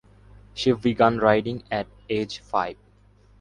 [0.55, 2.75] She began riding at age five.